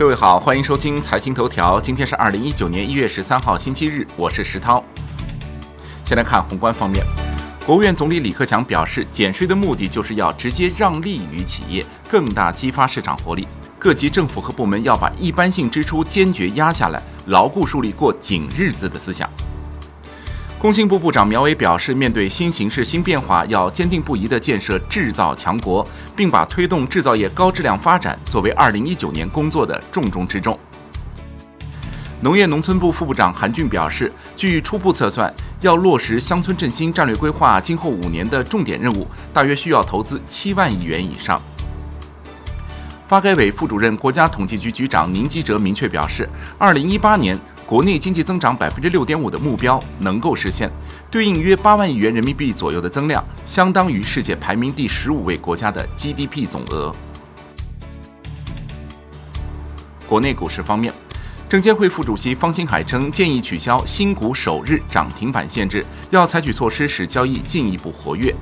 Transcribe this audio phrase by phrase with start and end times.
[0.00, 1.78] 各位好，欢迎收听财经头条。
[1.78, 4.82] 今天是二零一九年一月十三号，星期日，我是石涛。
[6.06, 7.04] 先来看宏观方面，
[7.66, 13.46] 国务院总理李克强表示，减税的目的就是要直接让利于企业，更大激发市场活力。
[13.78, 19.28] 各级政府和部门要把一般性支出坚决压下来，牢固树立过紧日子的思想。
[20.60, 30.58] 工信部部长苗圩表示，面对新形势、新变化，要坚定不移地建设制造强国，并把推动制造业高质量发展作为2019年工作的重中之重。
[32.20, 41.40] 农业农村部副部长韩俊表示，据初步测算，要落实乡村振兴战略规划今后五年的重点任务，大约需要投资七万亿元以上。
[43.08, 47.38] 发改委副主任、国家统计局局长宁吉喆明确表示，2018年。
[47.70, 50.68] 国内经济增长百分之六点五的目标能够实现，
[51.08, 56.92] 对应约八万亿元人民币左右的增量，相当于世界排名第十五位国家的 GDP 总额。
[60.08, 60.92] 国内股市方面，
[61.48, 68.34] 证监会副主席方星海称，建议取消新股首日涨停板限制，要采取措施使交易进一步活跃，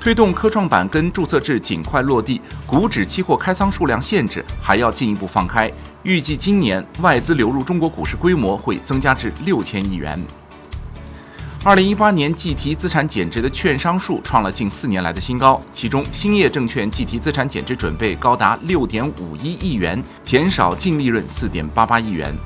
[0.00, 5.70] 推动科创板跟注册制尽快落地，股指期货开仓数量限制还要进一步放开。
[6.04, 10.22] 预计今年外资流入中国股市规模会增加至六千亿元。
[11.64, 22.36] 二零一八年计提资产减值的券商数创了近四年来的新高，其中兴业证券计提资产减值准备高达六点五一亿元，减少净利润四点八八亿元。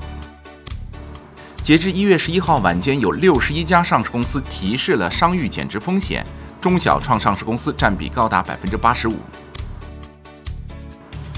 [1.65, 6.25] 截至一月十一号晚间，有六十一家上市公司提示了商誉减值风险，
[6.61, 9.17] 中小创上市公司占比高达百分之八十五。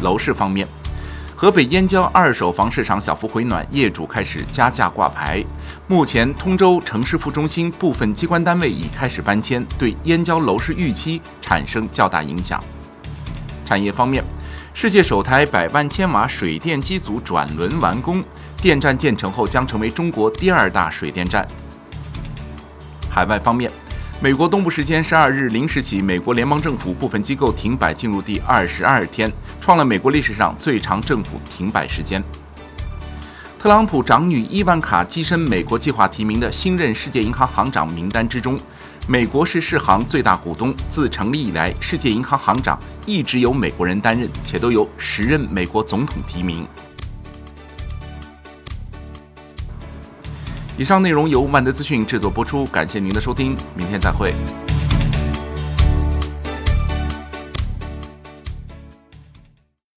[0.03, 0.69] 楼市方面。
[1.41, 5.43] 河北燕郊二手房市场小幅回暖，业主开始加价挂牌。
[5.87, 12.63] 目前，通州城市副中心部分机关单位已开始搬迁，对燕郊楼市预期产生较大影响。
[13.65, 14.23] 产业方面，
[14.75, 18.23] 世界首台百万千瓦水电机组转轮完工，
[18.59, 21.49] 电站建成后将成为中国第二大水电站。
[23.09, 23.73] 海外方面。
[24.23, 29.33] 美国东部时间十二日零时起，美国联邦政府部分机构停摆进入第二十二天，
[29.63, 32.23] 创了美国历史上最长政府停摆时间。
[33.59, 38.61] 特朗普长女伊万卡跻身美国计划提名的新任世界银行行长名单之中。
[39.09, 46.67] 美国是世行最大股东，自成立以来，世界银行行长一直由美国人担任，且都由时任美国总统提名。
[50.81, 54.33] 以上内容由万德资讯制作播出，感谢您的收听，明天再会。